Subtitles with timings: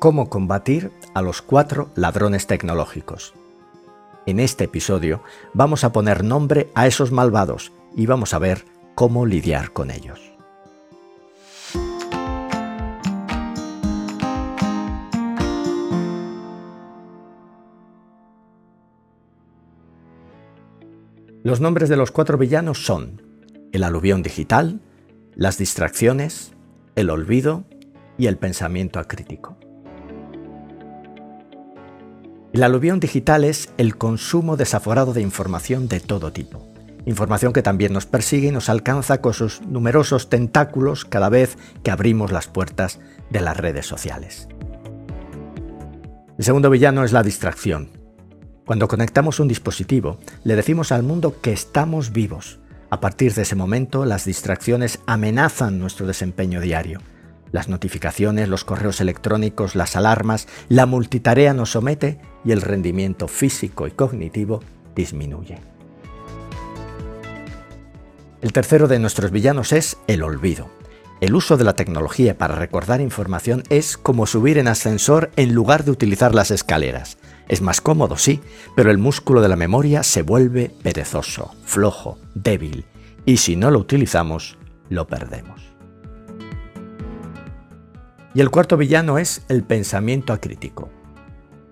[0.00, 3.34] cómo combatir a los cuatro ladrones tecnológicos.
[4.24, 5.22] En este episodio
[5.52, 10.18] vamos a poner nombre a esos malvados y vamos a ver cómo lidiar con ellos.
[21.42, 23.20] Los nombres de los cuatro villanos son
[23.72, 24.80] el aluvión digital,
[25.34, 26.54] las distracciones,
[26.96, 27.64] el olvido
[28.16, 29.58] y el pensamiento acrítico.
[32.52, 36.66] El aluvión digital es el consumo desaforado de información de todo tipo.
[37.06, 41.92] Información que también nos persigue y nos alcanza con sus numerosos tentáculos cada vez que
[41.92, 42.98] abrimos las puertas
[43.30, 44.48] de las redes sociales.
[46.38, 47.90] El segundo villano es la distracción.
[48.66, 52.58] Cuando conectamos un dispositivo, le decimos al mundo que estamos vivos.
[52.90, 57.00] A partir de ese momento, las distracciones amenazan nuestro desempeño diario.
[57.52, 63.86] Las notificaciones, los correos electrónicos, las alarmas, la multitarea nos somete y el rendimiento físico
[63.86, 64.60] y cognitivo
[64.94, 65.58] disminuye.
[68.40, 70.70] El tercero de nuestros villanos es el olvido.
[71.20, 75.84] El uso de la tecnología para recordar información es como subir en ascensor en lugar
[75.84, 77.18] de utilizar las escaleras.
[77.48, 78.40] Es más cómodo, sí,
[78.74, 82.86] pero el músculo de la memoria se vuelve perezoso, flojo, débil,
[83.26, 84.56] y si no lo utilizamos,
[84.88, 85.60] lo perdemos.
[88.32, 90.88] Y el cuarto villano es el pensamiento acrítico.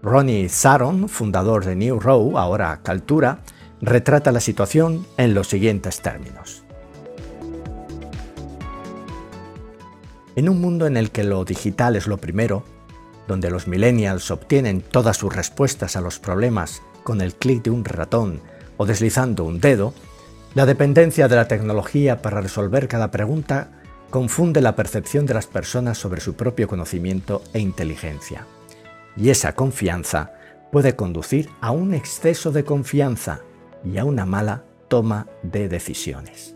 [0.03, 3.41] Ronnie Saron, fundador de New Row, ahora Caltura,
[3.81, 6.65] retrata la situación en los siguientes términos.
[10.35, 12.65] En un mundo en el que lo digital es lo primero,
[13.29, 17.85] donde los millennials obtienen todas sus respuestas a los problemas con el clic de un
[17.85, 18.41] ratón
[18.77, 19.95] o deslizando un dedo,
[20.55, 23.78] la dependencia de la tecnología para resolver cada pregunta
[24.11, 28.47] confunde la percepción de las personas sobre su propio conocimiento e inteligencia.
[29.17, 30.33] Y esa confianza
[30.73, 33.41] puede conducir a un exceso de confianza
[33.85, 36.55] y a una mala toma de decisiones.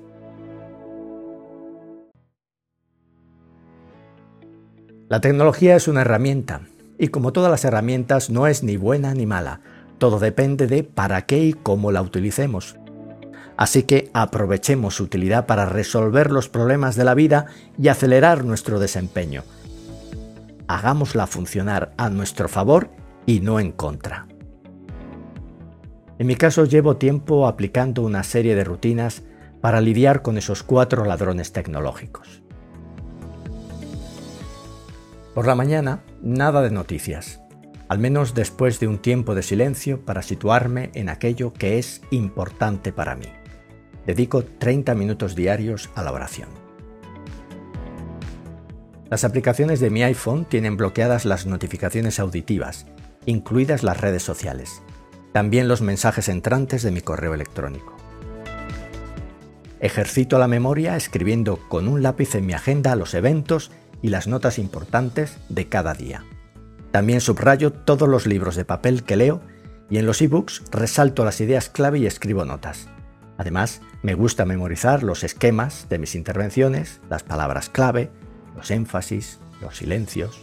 [5.09, 6.63] La tecnología es una herramienta
[6.99, 9.61] y como todas las herramientas no es ni buena ni mala,
[9.99, 12.77] todo depende de para qué y cómo la utilicemos.
[13.63, 17.47] Así que aprovechemos su utilidad para resolver los problemas de la vida
[17.79, 19.45] y acelerar nuestro desempeño.
[20.67, 22.91] Hagámosla funcionar a nuestro favor
[23.25, 24.27] y no en contra.
[26.19, 29.23] En mi caso llevo tiempo aplicando una serie de rutinas
[29.61, 32.43] para lidiar con esos cuatro ladrones tecnológicos.
[35.37, 37.41] Por la mañana, nada de noticias,
[37.89, 42.93] al menos después de un tiempo de silencio para situarme en aquello que es importante
[42.93, 43.29] para mí.
[44.07, 46.49] Dedico 30 minutos diarios a la oración.
[49.11, 52.87] Las aplicaciones de mi iPhone tienen bloqueadas las notificaciones auditivas,
[53.27, 54.83] incluidas las redes sociales,
[55.33, 57.97] también los mensajes entrantes de mi correo electrónico.
[59.81, 63.71] Ejercito la memoria escribiendo con un lápiz en mi agenda los eventos
[64.01, 66.25] y las notas importantes de cada día.
[66.91, 69.41] También subrayo todos los libros de papel que leo
[69.91, 72.89] y en los ebooks resalto las ideas clave y escribo notas.
[73.43, 78.09] Además, me gusta memorizar los esquemas de mis intervenciones, las palabras clave,
[78.55, 80.41] los énfasis, los silencios.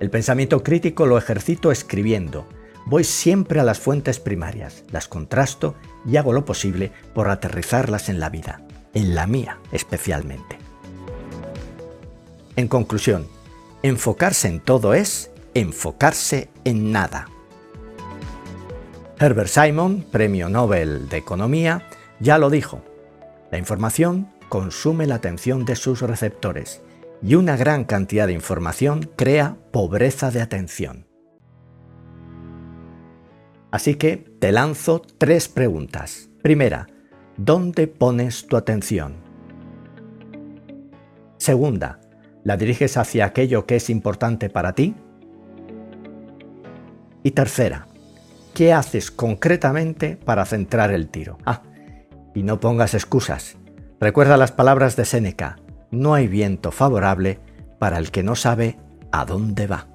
[0.00, 2.48] El pensamiento crítico lo ejercito escribiendo.
[2.86, 5.74] Voy siempre a las fuentes primarias, las contrasto
[6.06, 8.62] y hago lo posible por aterrizarlas en la vida,
[8.94, 10.56] en la mía especialmente.
[12.56, 13.28] En conclusión,
[13.82, 17.28] enfocarse en todo es enfocarse en nada.
[19.18, 21.82] Herbert Simon, Premio Nobel de Economía,
[22.18, 22.82] ya lo dijo.
[23.52, 26.82] La información consume la atención de sus receptores
[27.22, 31.06] y una gran cantidad de información crea pobreza de atención.
[33.70, 36.28] Así que te lanzo tres preguntas.
[36.42, 36.88] Primera,
[37.36, 39.14] ¿dónde pones tu atención?
[41.38, 42.00] Segunda,
[42.42, 44.94] ¿la diriges hacia aquello que es importante para ti?
[47.22, 47.86] Y tercera,
[48.54, 51.38] ¿Qué haces concretamente para centrar el tiro?
[51.44, 51.62] Ah,
[52.36, 53.56] y no pongas excusas.
[53.98, 55.56] Recuerda las palabras de Séneca,
[55.90, 57.40] no hay viento favorable
[57.80, 58.78] para el que no sabe
[59.10, 59.88] a dónde va.